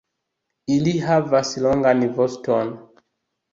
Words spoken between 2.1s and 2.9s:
voston.